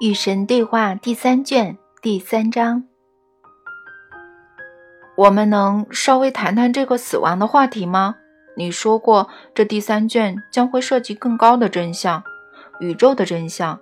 [0.00, 2.82] 与神对话第三卷第三章。
[5.16, 8.16] 我们能稍微谈谈这个死亡的话题吗？
[8.56, 12.24] 你说过，这第三卷将会涉及更高的真相，
[12.80, 13.78] 宇宙的真相。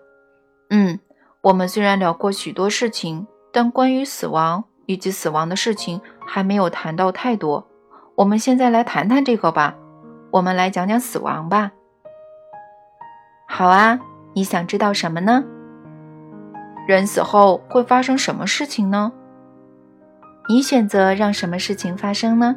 [0.69, 1.01] 嗯，
[1.41, 7.67] 我们虽然聊过许多事情，但关于死亡以及死亡的事情还没有谈到太多。
[8.17, 9.75] 我们现在来谈谈这个吧。
[10.31, 11.73] 我们来讲讲死亡吧。
[13.49, 13.99] 好啊，
[14.35, 15.43] 你想知道什么呢？
[16.87, 19.13] 人死后会发生什么事情呢？
[20.49, 22.57] 你选择让什么事情发生呢？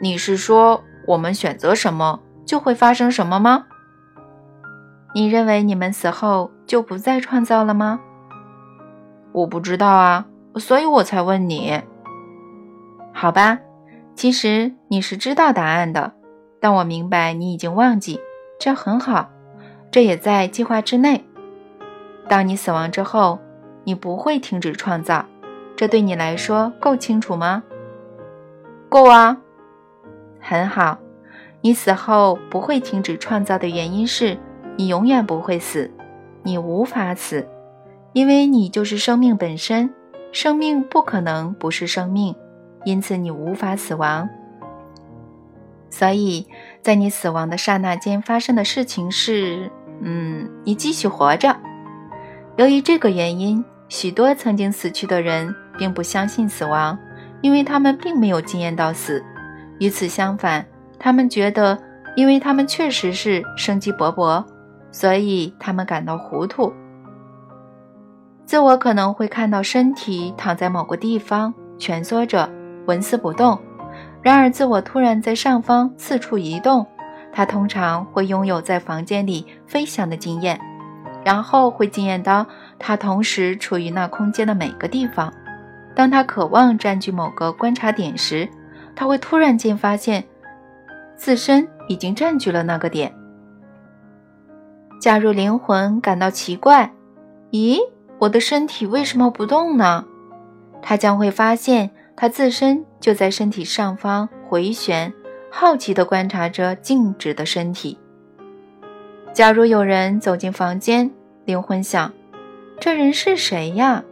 [0.00, 3.64] 你是说我们选择什么就会发生什么吗？
[5.14, 8.00] 你认为你们死后就不再创造了吗？
[9.32, 11.80] 我不知道啊，所以我才问你。
[13.14, 13.58] 好吧，
[14.14, 16.12] 其实你是知道答案的，
[16.60, 18.20] 但我明白你已经忘记，
[18.60, 19.30] 这很好，
[19.90, 21.25] 这也在计划之内。
[22.28, 23.38] 当你死亡之后，
[23.84, 25.24] 你不会停止创造，
[25.76, 27.62] 这对你来说够清楚吗？
[28.88, 29.36] 够啊，
[30.40, 30.98] 很好。
[31.60, 34.38] 你死后不会停止创造的原因是，
[34.76, 35.90] 你永远不会死，
[36.42, 37.48] 你无法死，
[38.12, 39.92] 因为你就是生命本身，
[40.30, 42.34] 生命不可能不是生命，
[42.84, 44.28] 因此你无法死亡。
[45.90, 46.46] 所以
[46.82, 51.56] 在你死亡的刹那间发生的事情是，嗯，你继续活着。
[52.56, 56.98] 由于这个原因，许多曾经死去的人并不相信死亡，
[57.42, 59.22] 因为他们并没有经验到死。
[59.78, 60.64] 与此相反，
[60.98, 61.78] 他们觉得，
[62.16, 64.42] 因为他们确实是生机勃勃，
[64.90, 66.72] 所以他们感到糊涂。
[68.46, 72.48] 自我可能会看到身体躺在某个地方蜷缩着，
[72.86, 73.58] 纹丝不动；
[74.22, 76.86] 然而，自我突然在上方四处移动，
[77.30, 80.58] 它通常会拥有在房间里飞翔的经验。
[81.26, 82.46] 然后会惊艳到
[82.78, 85.32] 他同时处于那空间的每个地方。
[85.92, 88.48] 当他渴望占据某个观察点时，
[88.94, 90.22] 他会突然间发现
[91.16, 93.12] 自身已经占据了那个点。
[95.00, 96.92] 假如灵魂感到奇怪，
[97.50, 97.80] 咦，
[98.20, 100.04] 我的身体为什么不动呢？
[100.80, 105.12] 他将会发现他自身就在身体上方回旋，
[105.50, 107.98] 好奇地观察着静止的身体。
[109.36, 111.10] 假如有人走进房间，
[111.44, 112.10] 灵魂想
[112.80, 114.02] ：“这人是谁呀？”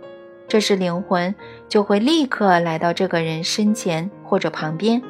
[0.46, 1.34] 这时，灵魂
[1.66, 5.00] 就会立刻来到这个人身前或者旁边。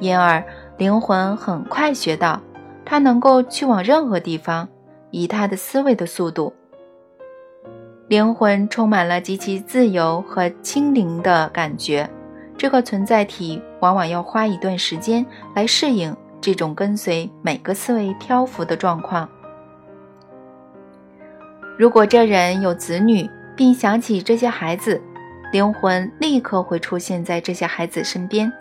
[0.00, 0.44] 因而，
[0.76, 2.42] 灵魂很快学到，
[2.84, 4.68] 他能够去往任何地方，
[5.12, 6.52] 以他的思维的速度。
[8.08, 12.10] 灵魂充满了极其自由和轻灵的感觉。
[12.58, 16.12] 这个存在体往往要花一段时间来适应。
[16.42, 19.26] 这种跟随每个思维漂浮的状况。
[21.78, 25.00] 如果这人有子女，并想起这些孩子，
[25.52, 28.52] 灵魂立刻会出现在这些孩子身边，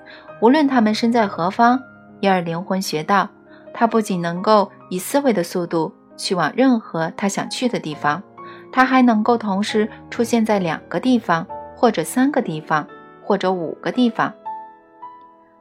[0.42, 1.80] 无论他们身在何方。
[2.20, 3.28] 因而，灵魂学到，
[3.74, 8.22] 他不仅能够以思维的速度去往任何他想去的地方，
[8.72, 12.88] 他还能够同时出现在两个地方，或者三个地方，
[13.24, 14.32] 或者五个地方。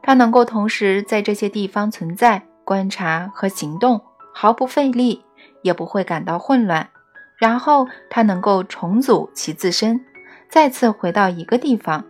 [0.03, 4.01] 他能够同时在这些地方存在、观察和行动，
[4.33, 5.23] 毫不费力，
[5.63, 6.89] 也不会感到混乱。
[7.37, 10.01] 然后他能够重组其自身，
[10.49, 12.05] 再次回到一个地方，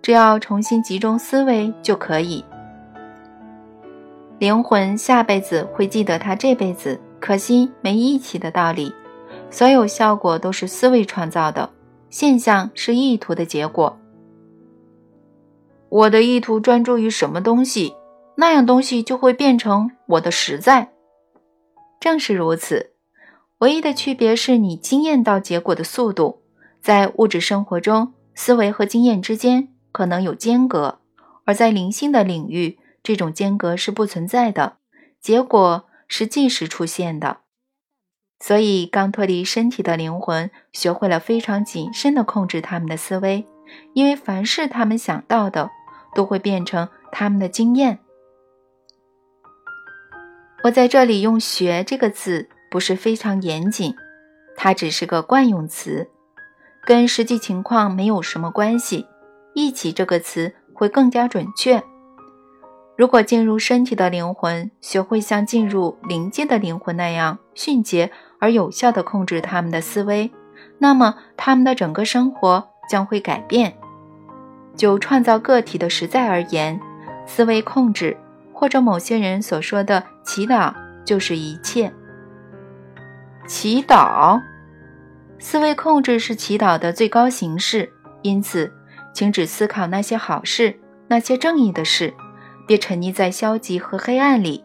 [0.00, 2.44] 只要重新集中思维就可以。
[4.38, 8.92] 灵魂下辈子会记得他这辈子可惜没一起的道理。
[9.50, 11.68] 所有效果都是思维创造的，
[12.08, 13.96] 现象是意图的结果。
[15.92, 17.94] 我的意图专注于什么东西，
[18.36, 20.90] 那样东西就会变成我的实在。
[22.00, 22.94] 正是如此，
[23.58, 26.40] 唯一的区别是你经验到结果的速度。
[26.80, 31.00] 在物质生活中，思维和经验之间可能有间隔，
[31.44, 34.78] 而在灵性的领域，这种间隔是不存在的，
[35.20, 37.40] 结果是即时出现的。
[38.40, 43.46] 所以，刚脱离身体的灵魂学会了非常谨慎地控制他们的思维，
[43.92, 45.70] 因为凡是他们想到的。
[46.14, 47.98] 都会变成他们的经验。
[50.64, 53.94] 我在这里用“学”这个字不是非常严谨，
[54.56, 56.08] 它只是个惯用词，
[56.84, 59.06] 跟实际情况没有什么关系。
[59.54, 61.82] 一起这个词会更加准确。
[62.96, 70.30] 如果进入身体的灵魂学会像进入灵界的灵魂那样迅捷而有效地控制他们的思维，
[70.78, 73.76] 那么他们的整个生活将会改变。
[74.76, 76.78] 就创造个体的实在而言，
[77.26, 78.16] 思维控制
[78.52, 80.72] 或者某些人所说的祈祷
[81.04, 81.92] 就是一切。
[83.46, 84.40] 祈祷，
[85.38, 87.92] 思维控制是祈祷的最高形式，
[88.22, 88.72] 因此，
[89.12, 90.78] 请只思考那些好事，
[91.08, 92.14] 那些正义的事，
[92.66, 94.64] 别沉溺在消极和黑暗里。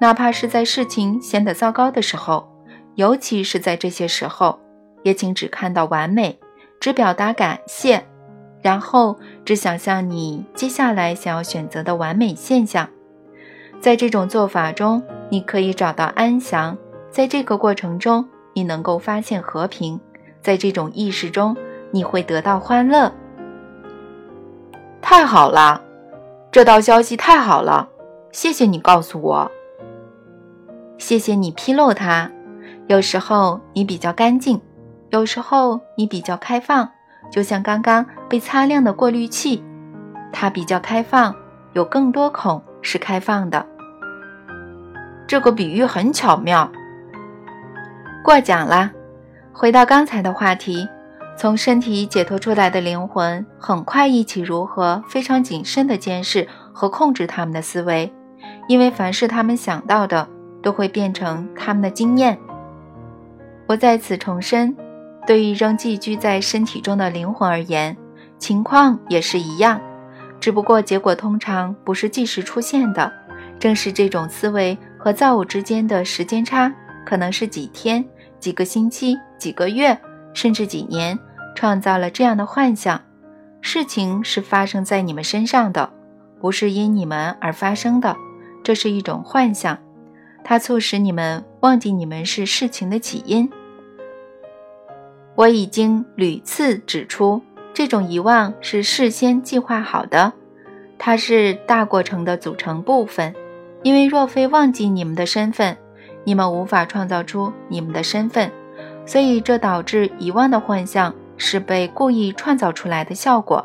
[0.00, 2.48] 哪怕是在事情显得糟糕的时候，
[2.94, 4.60] 尤其是在这些时候，
[5.02, 6.38] 也请只看到完美，
[6.78, 8.06] 只表达感谢，
[8.62, 12.88] 然后只想象你接下来想要选择的完美现象。
[13.80, 16.76] 在这种做法中，你可以找到安详；
[17.10, 19.98] 在这个过程中，你能够发现和平；
[20.42, 21.56] 在这种意识中，
[21.92, 23.12] 你会得到欢乐。
[25.00, 25.80] 太好了，
[26.50, 27.88] 这道消息太好了！
[28.32, 29.50] 谢谢你告诉我。
[30.98, 32.30] 谢谢你披露它。
[32.88, 34.60] 有时候你比较干净，
[35.10, 36.90] 有时候你比较开放，
[37.30, 39.62] 就像刚刚被擦亮的过滤器，
[40.32, 41.34] 它比较开放，
[41.72, 43.64] 有更多孔是开放的。
[45.26, 46.70] 这个比喻很巧妙。
[48.24, 48.92] 过奖了。
[49.52, 50.86] 回到刚才的话题，
[51.36, 58.12] 从身体解脱出来的灵魂，很快一起如何非常谨慎地监视和控制他们的思维，
[58.68, 60.28] 因为凡是他们想到的。
[60.60, 62.36] 都会变成他们的经验。
[63.68, 64.76] 我在此重申，
[65.28, 67.94] 对于仍寄居在身体中的灵魂而言，
[68.38, 69.78] 情况也是一样，
[70.40, 73.12] 只不过结果通常不是即时出现的。
[73.58, 78.02] 正是这种思维和造物之间的时间差，可能是几天、
[78.40, 79.98] 几个星期、几个月，
[80.32, 81.18] 甚至几年，
[81.54, 82.98] 创造了这样的幻象。
[83.60, 85.90] 事情是发生在你们身上的，
[86.40, 88.16] 不是因你们而发生的，
[88.64, 89.76] 这是一种幻象。
[90.42, 93.50] 它促使你们忘记你们是事情的起因。
[95.38, 97.40] 我已经屡次指出，
[97.72, 100.32] 这种遗忘是事先计划好的，
[100.98, 103.32] 它是大过程的组成部分。
[103.84, 105.76] 因为若非忘记你们的身份，
[106.24, 108.50] 你们无法创造出你们的身份，
[109.06, 113.64] 所以这导致遗忘的幻象是被故意创造出来的效果。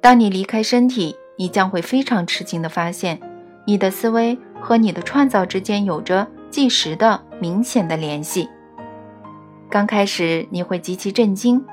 [0.00, 3.20] 当你离开身体，你将会非常吃惊地发现，
[3.66, 4.38] 你的思维。
[4.64, 8.48] 和你的创造之间有着即时的明显的联系。
[9.72, 11.64] 刚开始你会极其震惊，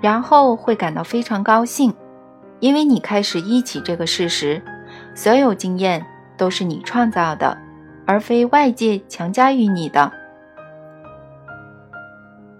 [0.00, 1.92] 然后会感到非常高兴，
[2.60, 4.62] 因为你开始忆起这个事实：
[5.12, 6.06] 所有经验
[6.36, 7.58] 都是你创造的，
[8.06, 10.12] 而非外界强加于你的。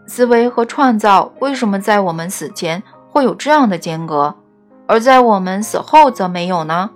[0.09, 4.35] 思维和创造为什么在我们死前会有这样的间隔，
[4.89, 6.91] 而在我们死后则没有呢？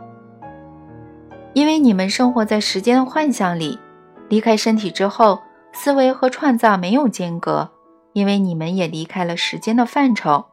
[1.53, 3.79] 因为你们生活在时间的幻象里，
[4.29, 5.39] 离开身体之后，
[5.73, 7.71] 思维和创造没有间隔，
[8.13, 10.47] 因为你们也离开了时间的范畴。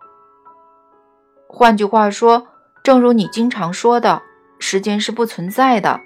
[1.47, 2.47] 换句话说，
[2.83, 4.21] 正如你经常说的，
[4.59, 5.99] 时间是不存在的。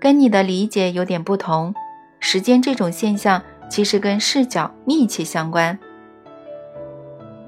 [0.00, 1.74] 跟你的理解有点不同，
[2.18, 5.78] 时间这种现象其实跟视角密切相关。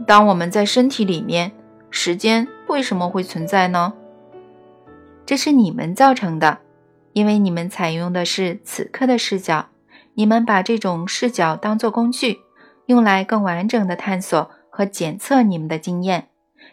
[0.07, 1.53] 当我们在身体里面，
[1.91, 3.95] 时间为什么会存在呢？
[5.25, 6.59] 这是你们造成的，
[7.13, 9.67] 因为你们采用的是此刻的视角，
[10.15, 12.41] 你们把这种视角当作工具，
[12.87, 16.29] 用来更完整的探索和检测你们的经验，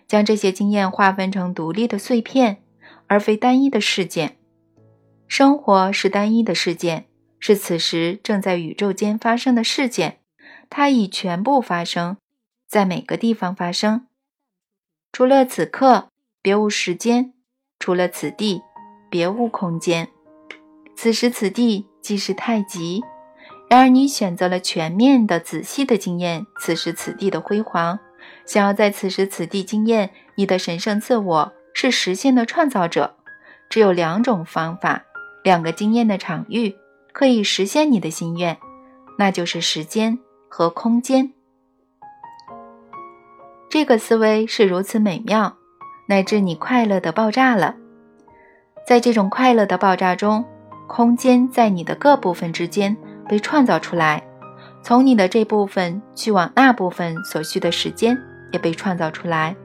[0.08, 2.64] 将这些经验划分成独立的碎片，
[3.08, 4.38] 而非单一的事件。
[5.28, 7.06] 生活是单一的事件，
[7.40, 10.20] 是此时正在宇宙间发生的事件，
[10.70, 12.18] 它已全部发生
[12.68, 14.08] 在每个地方发生，
[15.12, 16.10] 除了此刻，
[16.42, 17.34] 别无时间。
[17.80, 18.62] 除了此地，
[19.10, 20.10] 别无空间。
[20.98, 23.02] 此时此地即是太极。
[23.70, 28.00] 然而，你选择了全面的、仔细的经验此时此地的辉煌。
[28.46, 33.16] 想要在此时此地经验你的神圣自我，是实现的创造者。
[33.70, 35.04] 只有两种方法，
[35.44, 36.76] 两个经验的场域，
[37.14, 38.58] 可以实现你的心愿，
[39.20, 41.32] 那就是时间和空间。
[43.70, 45.56] 这个思维是如此美妙。
[46.08, 47.76] 乃至你快乐的爆炸了，
[48.88, 50.44] 在这种快乐的爆炸中，
[50.88, 52.98] 空间在你的各部分之间
[53.30, 54.22] 被创造出来，
[54.82, 58.18] 从你的这部分去往那部分所需的时间
[58.52, 59.56] 也被创造出来。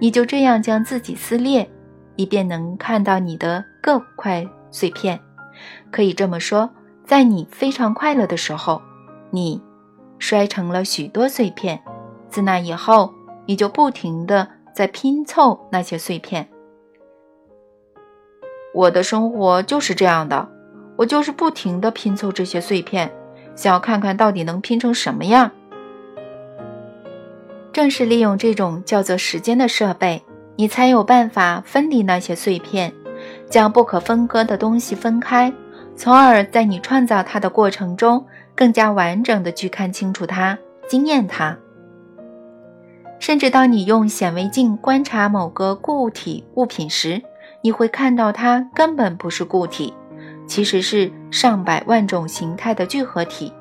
[0.00, 1.70] 你就这样将自己撕裂，
[2.16, 5.20] 以便能看到你的各块碎片。
[5.92, 6.70] 可以这么说，
[7.04, 8.80] 在你非常快乐的时候，
[9.30, 9.62] 你
[10.18, 11.80] 摔成了许多碎片。
[12.30, 13.12] 自那以后，
[13.46, 14.48] 你就不停的。
[14.72, 16.48] 在拼凑那些碎片。
[18.72, 20.48] 我的生活就是这样的，
[21.00, 23.10] 我就是不停地拼凑这些碎片，
[23.54, 25.50] 想要看看到底能拼成什么样。
[27.72, 30.22] 正是利用这种叫做时间的设备，
[30.56, 32.92] 你才有办法分离那些碎片，
[33.48, 35.50] 将不可分割的东西分开，
[35.96, 38.22] 从而在你创造它的过程中，
[38.54, 41.56] 更加完整地去看清楚它，惊艳它。
[43.18, 47.22] 甚至当你用显微镜观察某个固体物品时，
[47.62, 49.94] 你会看到它根本不是固体，
[50.50, 53.52] 其实是上百万种形态的聚合体，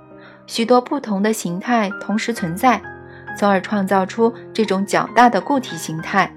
[0.48, 2.82] 许多不同的形态同时存在，
[3.38, 6.34] 从而创造出这种较大的固体形态。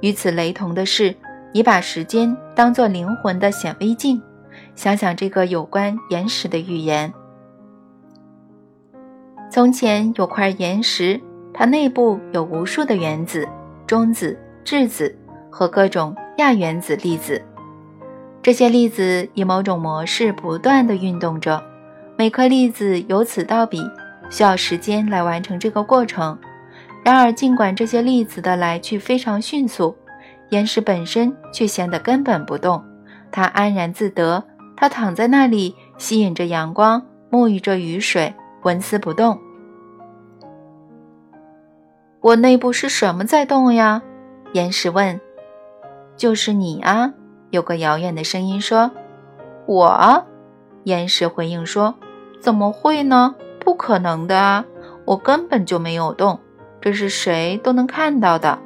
[0.00, 1.12] 与此雷同的是，
[1.52, 4.22] 你把时间当作灵魂的显微镜，
[4.76, 7.12] 想想这个有关岩石的预言。
[9.50, 11.20] 从前有块岩石，
[11.52, 13.44] 它内部有无数的原子、
[13.88, 15.12] 中子、质子
[15.50, 17.42] 和各种亚原子粒子。
[18.42, 21.62] 这些粒子以某种模式不断地运动着，
[22.16, 23.82] 每颗粒子由此到彼
[24.30, 26.38] 需要时间来完成这个过程。
[27.04, 29.96] 然而，尽管这些粒子的来去非常迅速，
[30.50, 32.82] 岩石本身却显得根本不动。
[33.30, 34.42] 它安然自得，
[34.76, 38.34] 它躺在那里，吸引着阳光，沐浴着雨水。
[38.62, 39.38] 纹丝不动。
[42.20, 44.02] 我内部是什么在动呀？
[44.52, 45.18] 岩石问。
[46.14, 47.14] 就是你啊！
[47.50, 48.90] 有个遥远的声音说。
[49.66, 50.24] 我？
[50.84, 51.94] 岩石回应说。
[52.40, 53.34] 怎么会呢？
[53.58, 54.64] 不可能的啊！
[55.04, 56.40] 我根本就没有动，
[56.80, 58.58] 这是谁都能看到的。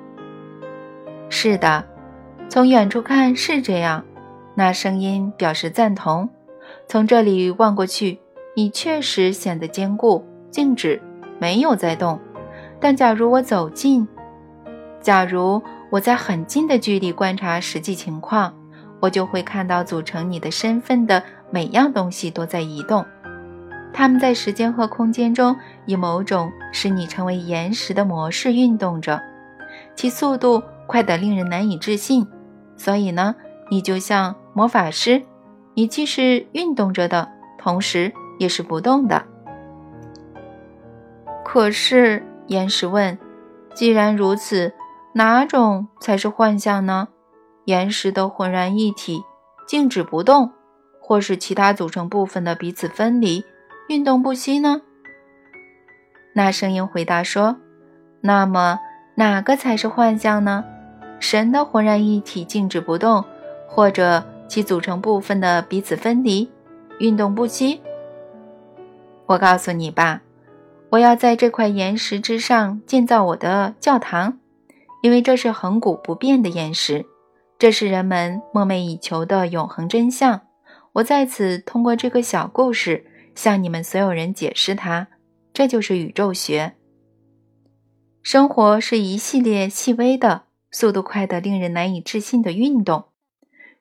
[1.29, 1.85] 是的，
[2.49, 4.05] 从远处看是这样。
[4.55, 6.29] 那声音表示赞同。
[6.87, 8.21] 从这里望过去。
[8.57, 11.03] 你确实显得坚固、静止，
[11.41, 12.21] 没有在动。
[12.79, 14.07] 但假如我走近，
[15.01, 15.61] 假如
[15.91, 18.55] 我在很近的距离观察实际情况，
[19.05, 23.05] 我就会看到组成你的身份的每样东西都在移动。
[23.93, 29.21] 它们在时间和空间中以某种使你成为岩石的模式运动着，
[29.95, 32.27] 其速度快得令人难以置信。
[32.77, 33.35] 所以呢，
[33.71, 35.21] 你就像魔法师，
[35.75, 38.13] 你既是运动着的，同时。
[38.37, 39.23] 也是不动的。
[41.45, 43.17] 可是，岩石问
[43.73, 44.73] ：“既然如此，
[45.13, 47.07] 哪种才是幻象呢？
[47.65, 49.23] 岩石的浑然一体，
[49.67, 50.53] 静止不动，
[51.01, 53.45] 或是其他组成部分的彼此分离，
[53.89, 54.83] 运动不息呢？”
[56.35, 57.57] 那声音回答说
[58.21, 58.79] ：“那么，
[59.15, 60.65] 哪个才是幻象呢？
[61.21, 63.25] 神的浑然一体，静止不动，
[63.69, 66.51] 或者其组成部分的彼此分离，
[66.99, 67.81] 运动不息？”
[69.27, 70.21] 我告诉你吧，
[70.91, 74.39] 我要在这块岩石之上建造我的教堂，
[75.03, 77.07] 因为这是恒古不变的岩石，
[77.65, 80.43] 这是人们梦寐以求的永恒真相。
[80.93, 85.09] 我在此通过这个小故事向你们所有人解释它，
[85.55, 86.75] 这就是宇宙学。
[88.23, 93.05] 生活是一系列细微的、速度快得令人难以置信的运动，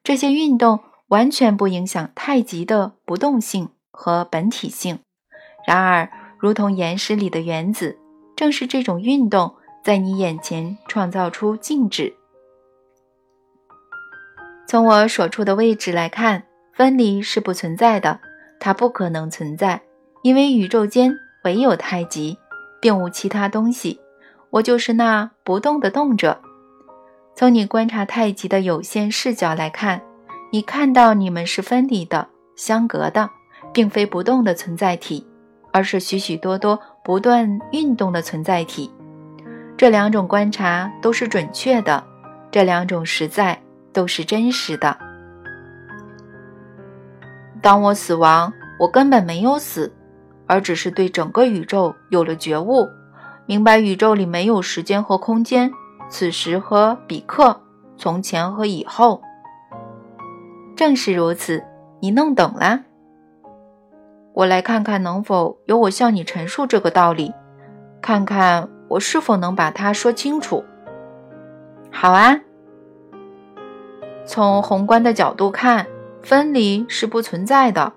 [0.01, 4.99] 这些运动完全不影响太极的不动性和本体性。
[5.67, 6.09] 然而，
[6.39, 7.97] 如同岩石里的原子，
[8.33, 12.15] 正是这种运动在你眼前创造出静止。
[14.73, 16.41] 从我所处的位置来看，
[16.73, 18.19] 分离是不存在的，
[18.59, 19.79] 它不可能存在，
[20.23, 22.35] 因为宇宙间唯有太极，
[22.81, 23.99] 并无其他东西。
[24.49, 26.41] 我就是那不动的动者。
[27.35, 30.01] 从你观察太极的有限视角来看，
[30.51, 33.29] 你看到你们是分离的、相隔的，
[33.71, 35.23] 并非不动的存在体。
[35.71, 38.91] 而是许许多多不断运动的存在体，
[39.77, 42.03] 这两种观察都是准确的，
[42.49, 43.61] 这两种实在
[43.93, 44.97] 都是真实的。
[47.61, 49.93] 当我死亡，我根本没有死，
[50.47, 52.85] 而只是对整个宇宙有了觉悟，
[53.45, 55.71] 明白宇宙里没有时间和空间，
[56.09, 57.61] 此时和彼刻，
[57.97, 59.21] 从前和以后。
[60.75, 61.63] 正是如此，
[62.01, 62.81] 你弄懂了。
[64.33, 67.31] 我来看看能否由我向你陈述这个道理，
[68.01, 70.65] 看看我是否能把它说清楚。
[71.91, 72.41] 好啊，
[74.25, 75.85] 从宏观的角度看，
[76.21, 77.91] 分离是不存在的；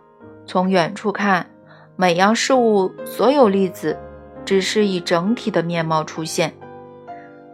[0.44, 1.46] 从远处看，
[1.94, 3.96] 每样事物、所有粒子，
[4.44, 6.52] 只是以整体的面貌出现。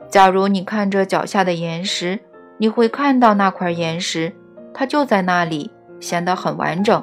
[0.09, 2.19] 假如你看着脚下的岩石，
[2.59, 4.35] 你会看到那块岩石，
[4.73, 7.03] 它就在那里，显得很完整。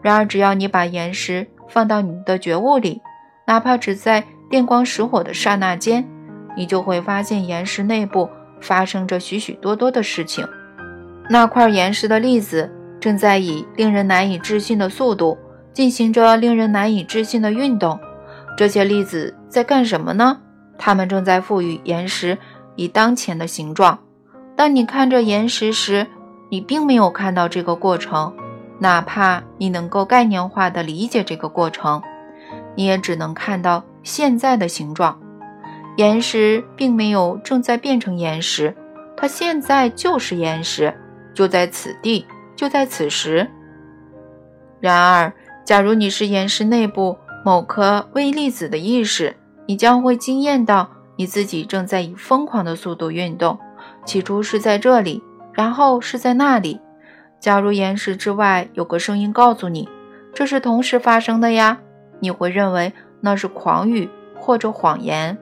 [0.00, 3.00] 然而，只要你把岩石放到你的觉悟里，
[3.46, 6.08] 哪怕只在电光石火的刹那间，
[6.56, 8.28] 你就会发现岩石内部
[8.60, 10.46] 发生着许许多多的事情。
[11.28, 15.36] 那块岩石的粒子正在以令人难以置信的速度
[15.72, 17.98] 进行着令人难以置信的运动。
[18.56, 20.40] 这些粒子在干什么呢？
[20.78, 22.38] 它们正在赋予岩石
[22.76, 23.98] 以当前的形状。
[24.56, 26.06] 当你看着岩石时，
[26.50, 28.34] 你并没有看到这个过程。
[28.80, 32.00] 哪怕你能够概念化地理解这个过程，
[32.76, 35.20] 你也只能看到现在的形状。
[35.96, 38.76] 岩石并没有正在变成岩石，
[39.16, 40.94] 它现在就是岩石，
[41.38, 42.26] 就在此地，
[42.56, 43.48] 就在此时。
[44.80, 45.32] 然而，
[45.64, 53.56] 假如你是岩石内部某颗微粒子的意识，你将会惊艳到你自己正在以疯狂的速度运动。
[54.04, 56.80] 起初是在这里，然后是在那里。
[57.38, 59.88] 假如岩石之外有个声音告诉你
[60.34, 61.78] 这是同时发生的呀，
[62.18, 65.38] 你会认为那是狂语或者谎言。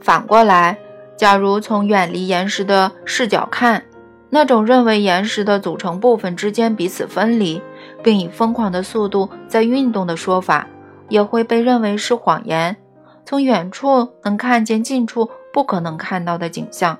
[0.00, 0.78] 反过来，
[1.14, 3.84] 假如从远离岩石的视角看，
[4.34, 7.62] 那种认为岩石的组成部分之间彼此分离，
[8.02, 10.66] 并以疯狂的速度在运动的说法，
[11.08, 12.76] 也会被认为是谎言。
[13.24, 16.98] 从远处能看见近处不可能看到的景象，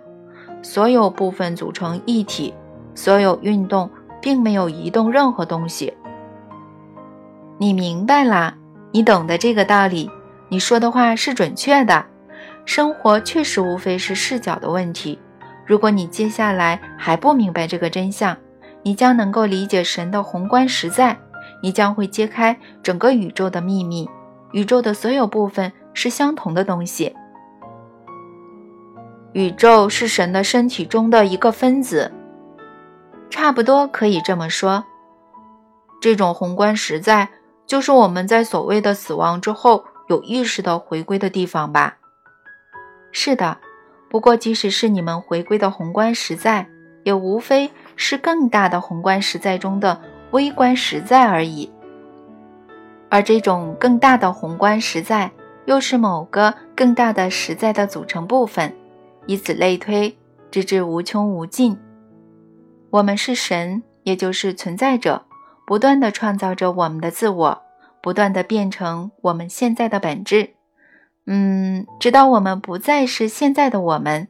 [0.62, 2.54] 所有部分组成一体，
[2.94, 3.90] 所有运动
[4.22, 5.92] 并没有移动任何东西。
[7.58, 8.54] 你明白啦？
[8.92, 10.08] 你懂得这个道理？
[10.48, 12.06] 你说的话是准确的。
[12.64, 15.18] 生活确实无非是视角的问题。
[15.66, 18.37] 如果你接下来还不明白这个真相，
[18.83, 21.18] 你将能够理解神的宏观实在，
[21.62, 24.09] 你将会揭开整个宇宙的秘密。
[24.52, 27.14] 宇宙的所有部分是相同的东西。
[29.33, 32.12] 宇宙是神的身体中的一个分子，
[33.30, 34.85] 差不多可以这么说。
[36.00, 37.28] 这种宏观实在，
[37.66, 41.97] 就是我们在所谓的死亡之后有意识的回归的地方吧。
[43.11, 43.59] 是的，
[44.14, 46.68] 不过即使是你们回归的宏观实在，
[47.02, 51.68] 也无非是更大的宏观实在中的微观实在而已。
[53.09, 55.33] 而这种更大的宏观实在，
[55.64, 58.73] 又是某个更大的实在的组成部分，
[59.26, 60.16] 以此类推，
[60.49, 61.76] 直至无穷无尽。
[62.90, 65.25] 我们是神，也就是存在者，
[65.66, 67.62] 不断地创造着我们的自我，
[68.00, 70.50] 不断地变成我们现在的本质。
[71.26, 74.28] 嗯，直到我们不再是现在的我们，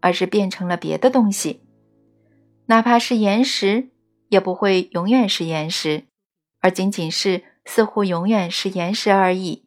[0.00, 1.62] 而是变成了别的东西，
[2.66, 3.88] 哪怕是岩石，
[4.28, 6.04] 也不会永远是岩石，
[6.60, 9.64] 而仅仅是似乎永远是岩石而已。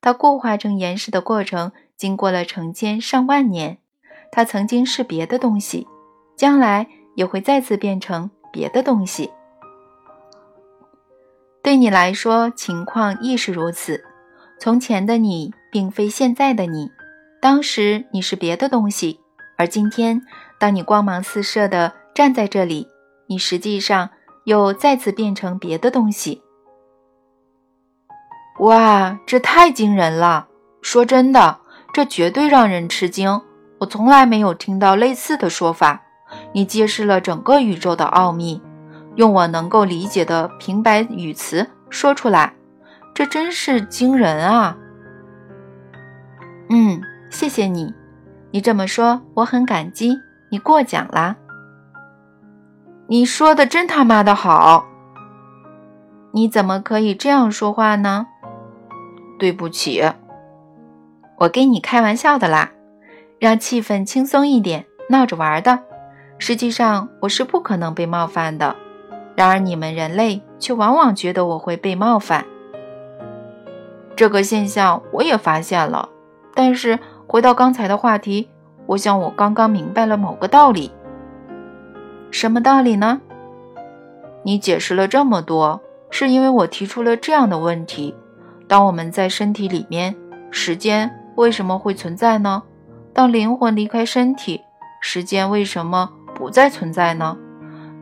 [0.00, 3.78] 它固化成岩石的过程经过了成千上万年，
[4.30, 5.86] 它曾经是别的东西，
[6.36, 6.86] 将来
[7.16, 9.30] 也会再次变成别的东西。
[11.62, 14.04] 对你来说，情况亦是如此。
[14.60, 16.90] 从前的你并非现在的你，
[17.40, 19.20] 当时你是别的东西，
[19.56, 20.22] 而今天，
[20.58, 22.88] 当你光芒四射地站在这里，
[23.26, 24.10] 你实际上
[24.44, 26.42] 又再次变成别的东西。
[28.60, 30.48] 哇，这太惊人了！
[30.82, 31.60] 说真的，
[31.92, 33.40] 这绝对让人吃惊。
[33.78, 36.02] 我从来没有听到类似的说法。
[36.52, 38.60] 你揭示了整个宇宙的奥秘，
[39.14, 42.52] 用我能够理解的平白语词说出来。
[43.14, 44.76] 这真是惊人啊！
[46.70, 47.00] 嗯，
[47.30, 47.94] 谢谢你，
[48.50, 50.14] 你这么说我很感激。
[50.50, 51.36] 你过奖啦。
[53.06, 54.86] 你说的真他妈的好！
[56.32, 58.26] 你怎么可以这样说话呢？
[59.38, 60.02] 对不起，
[61.38, 62.70] 我跟你开玩笑的啦，
[63.38, 65.80] 让气氛轻松一点，闹着玩的。
[66.38, 68.76] 实际上我是不可能被冒犯的，
[69.36, 72.44] 然而你们人类却往往觉得我会被冒犯。
[74.16, 76.08] 这个现象我也发现了，
[76.58, 78.50] 但是回到刚才的话题，
[78.86, 80.90] 我想我刚刚明白了某个道理。
[82.32, 83.20] 什么道理呢？
[84.42, 88.12] 你解释了这么多，是因为我提出了这样的问题：
[88.66, 90.16] 当我们在身体里面，
[90.50, 92.60] 时间为什么会存在呢？
[93.14, 94.60] 当灵魂离开身体，
[95.00, 97.36] 时间为什么不再存在呢？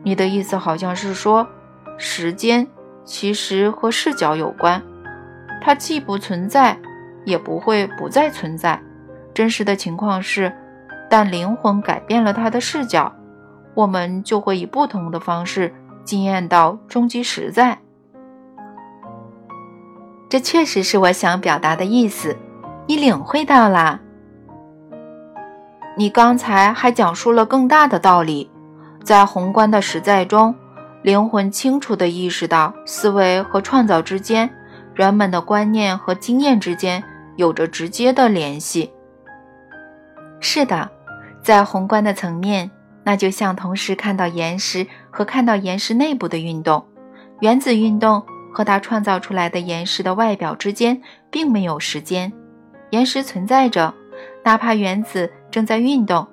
[0.01, 1.47] 你的意思好像是说，
[1.95, 2.67] 时间
[3.05, 4.81] 其实和视角有关。
[5.61, 6.75] 它既不存在，
[7.27, 8.81] 也不会不再存在。
[9.33, 10.51] 真实的情况是，
[11.09, 13.13] 但灵魂改变了它的视角，
[13.75, 15.73] 我们就会以不同的方式
[16.05, 17.77] 经验到终极实在。
[20.29, 22.37] 这确实是我想表达的意思，
[22.87, 23.99] 你领会到啦。
[25.97, 28.49] 你刚才还讲述了更大的道理，
[29.03, 30.55] 在宏观的实在中，
[31.01, 34.49] 灵魂清楚地意识到思维和创造之间。
[34.93, 37.03] 人们的观念和经验之间
[37.37, 38.91] 有着直接的联系。
[40.41, 40.91] 是的，
[41.41, 42.69] 在宏观的层面，
[43.03, 46.85] 那就像同时看到岩石和看到岩石内部的运动。
[47.39, 48.21] 原子运动
[48.51, 52.33] 和它创造出来的岩石的外表之间并没有时间。
[52.89, 53.93] 岩石存在着，
[54.43, 56.27] 哪怕原子正在运动。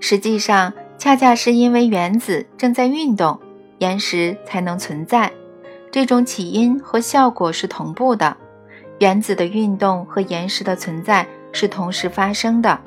[0.00, 3.38] 实际上，恰恰是因为原子正在运动，
[3.78, 5.30] 岩石才能存在。
[5.90, 8.36] 这种起因和效果是同步的，
[9.00, 12.78] 原子的运动和岩石的存在是同时发生的。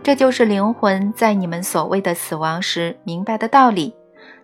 [0.00, 3.92] 这就是灵魂在你们所谓的死亡时明白的道理。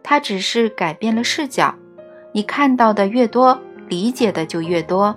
[0.02, 1.72] 它只是改变了视角，
[2.32, 3.56] 你看到的越多，
[3.88, 5.16] 理解的就越多。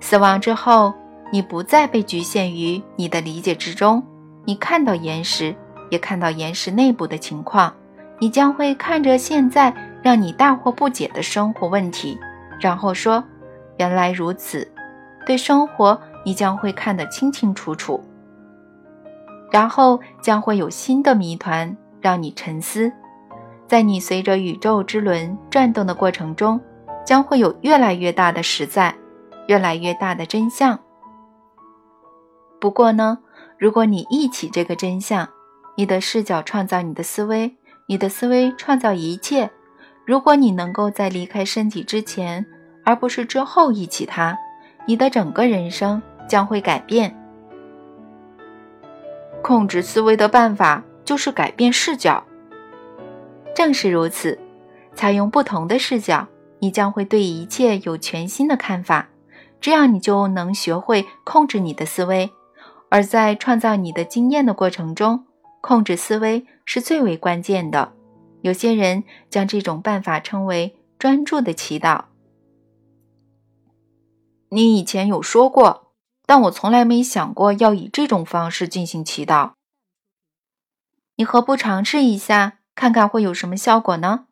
[0.00, 0.94] 死亡之后，
[1.32, 4.00] 你不再被局限于你的理解之中。
[4.44, 5.52] 你看到岩石，
[5.90, 7.74] 也看到岩石内部的情况。
[8.20, 12.16] 你将会看着现在让你大惑不解的生活问题，
[12.60, 13.22] 然后说
[13.78, 14.66] ：“原来如此。”
[15.26, 18.02] 对生活，你将会看得清清楚楚。
[19.50, 22.92] 然后将会有新的谜团让你沉思，
[23.66, 26.60] 在你随着宇宙之轮转动的过程中，
[27.06, 28.94] 将会有越来越大的实在，
[29.46, 30.78] 越来越大的真相。
[32.60, 33.18] 不过呢，
[33.58, 35.26] 如果你忆起这个真相，
[35.76, 37.56] 你的视角创造你的思维，
[37.86, 39.50] 你的思维创造一切。
[40.04, 42.44] 如果你能够在离开身体之前，
[42.84, 44.38] 而不是之后忆起它，
[44.86, 47.16] 你的整个人生将会改变。
[49.42, 52.24] 控制思维的办法就是改变视角。
[53.54, 54.38] 正是如此，
[54.94, 56.26] 采用不同的视角，
[56.58, 59.08] 你将会对一切有全新的看法。
[59.60, 62.30] 这样，你就能学会控制你的思维。
[62.90, 65.24] 而在创造你的经验的过程中，
[65.60, 67.92] 控制思维是最为关键的。
[68.42, 72.02] 有些人将这种办法称为专注的祈祷。
[74.54, 75.82] 你以前有说过。
[76.26, 79.50] 但我从来没想过要以这种方式进行祈祷。
[81.16, 84.24] 你何不尝试一下，看看会有什么效果呢？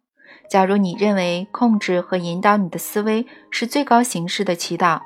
[0.48, 5.02] 假如你认为控制和引导你的思维是最高形式的祈祷，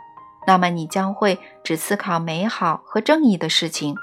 [0.46, 3.96] 那么你将会只思考美好和正义的事情，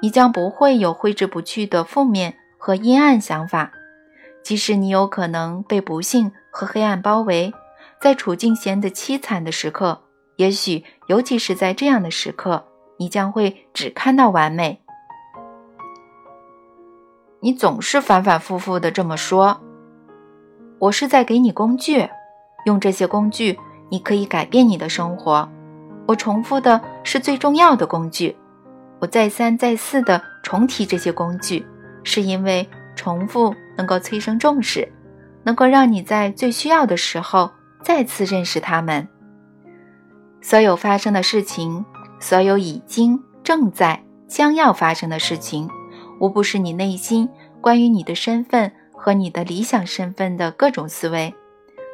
[0.00, 3.72] 你将不会有挥之不去的负面和阴暗想法。
[4.42, 7.52] 即使你有可能被不幸和黑暗包围，
[8.00, 10.04] 在处境显得凄惨的时刻。
[10.36, 12.64] 也许，尤其是在这样的时刻，
[12.98, 14.80] 你将会只看到完美。
[17.40, 19.60] 你总是反反复复的这么说。
[20.78, 22.08] 我是在给你工具，
[22.66, 23.58] 用这些工具，
[23.90, 25.48] 你可以改变你的生活。
[26.06, 28.36] 我重复的是最重要的工具。
[29.00, 31.64] 我再三再四的重提这些工具，
[32.04, 34.92] 是因为重复能够催生重视，
[35.44, 37.50] 能够让你在最需要的时候
[37.82, 39.08] 再次认识他们。
[40.42, 41.84] 所有发生的事情，
[42.18, 45.70] 所有已经、正在、将要发生的事情，
[46.18, 47.28] 无不是你内心
[47.60, 51.32] 关于你的身份和你的理想身份的各种思维、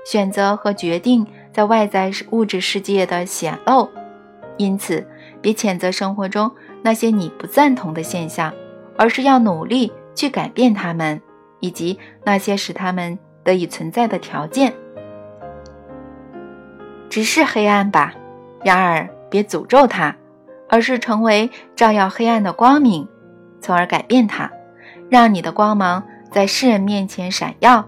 [0.06, 3.88] 选择和决定在外在物质世界的显露。
[4.56, 5.06] 因此，
[5.42, 6.50] 别谴责生活中
[6.82, 8.52] 那些你不赞同的现象，
[8.96, 11.20] 而是要努力去改变它们，
[11.60, 14.72] 以及那些使它们得以存在的条件。
[17.10, 18.14] 直视黑暗吧。
[18.64, 20.14] 然而，别诅咒它，
[20.68, 23.06] 而是成为照耀黑暗的光明，
[23.60, 24.50] 从而改变它，
[25.08, 27.86] 让你的光芒在世人面前闪耀，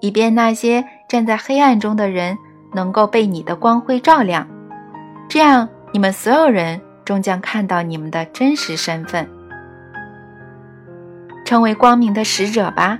[0.00, 2.36] 以便那些站在黑暗中的人
[2.74, 4.46] 能够被你的光辉照亮。
[5.28, 9.28] 这样，你们所有人终将看到你们的真实身份，
[11.44, 12.98] 成为光明的使者吧。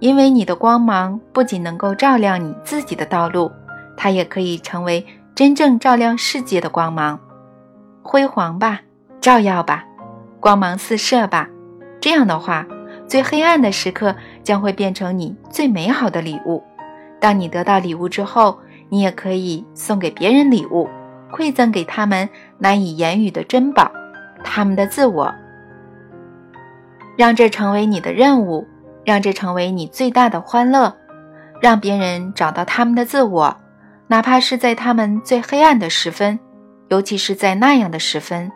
[0.00, 3.50] 因为你的光芒不仅能够照亮你自己的道路，
[3.96, 5.04] 它也可以成为。
[5.38, 7.20] 真正照亮世界的光芒，
[8.02, 8.80] 辉煌吧，
[9.20, 9.84] 照耀吧，
[10.40, 11.48] 光芒四射吧。
[12.00, 12.66] 这样的话，
[13.06, 16.64] 最黑暗的时刻将会变成你最美好的礼物。
[17.20, 20.88] 当你得到礼物之后，你也可以送给别人礼物，
[21.30, 23.92] 馈赠给他们难以言语的珍宝——
[24.42, 25.32] 他们的自我。
[27.16, 28.66] 让这成为你的任务，
[29.04, 30.96] 让这成为你最大的欢乐，
[31.62, 33.56] 让别人找到他们的自我。
[34.08, 36.38] 哪怕是在他们最黑暗的时分，
[36.88, 38.50] 尤其是在那样的时分，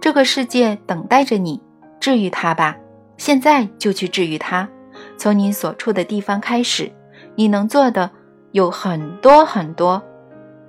[0.00, 1.60] 这个世界等待着你
[1.98, 2.76] 治愈它吧。
[3.16, 4.68] 现在就去治愈它，
[5.16, 6.90] 从你所处的地方开始。
[7.34, 8.10] 你能做的
[8.52, 10.02] 有很多很多，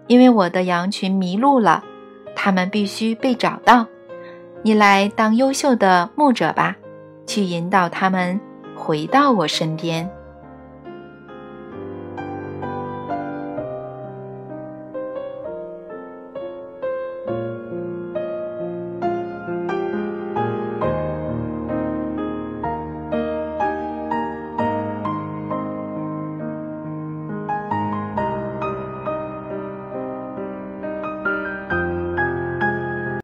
[0.08, 1.84] 因为我的羊群迷路了，
[2.36, 3.86] 它们必须被找到。
[4.63, 6.76] 你来当优秀的牧者吧，
[7.28, 8.40] 去引导他们
[8.76, 10.10] 回到我身边。